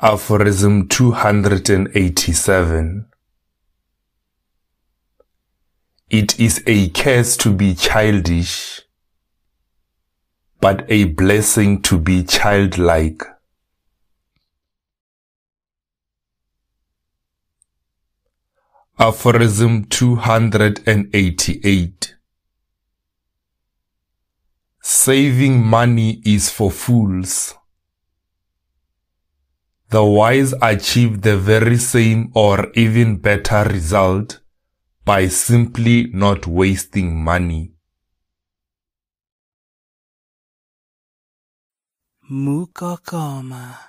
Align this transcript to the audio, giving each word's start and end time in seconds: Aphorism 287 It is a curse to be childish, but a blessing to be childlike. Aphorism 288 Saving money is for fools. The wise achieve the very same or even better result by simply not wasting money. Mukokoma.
Aphorism 0.00 0.86
287 0.86 3.06
It 6.08 6.38
is 6.38 6.62
a 6.68 6.88
curse 6.90 7.36
to 7.38 7.52
be 7.52 7.74
childish, 7.74 8.82
but 10.60 10.84
a 10.88 11.06
blessing 11.06 11.82
to 11.82 11.98
be 11.98 12.22
childlike. 12.22 13.24
Aphorism 19.00 19.86
288 19.86 22.14
Saving 24.80 25.66
money 25.66 26.22
is 26.24 26.50
for 26.50 26.70
fools. 26.70 27.56
The 29.90 30.04
wise 30.04 30.52
achieve 30.60 31.22
the 31.22 31.38
very 31.38 31.78
same 31.78 32.30
or 32.34 32.70
even 32.74 33.16
better 33.16 33.64
result 33.64 34.40
by 35.04 35.28
simply 35.28 36.10
not 36.12 36.46
wasting 36.46 37.24
money. 37.24 37.72
Mukokoma. 42.30 43.88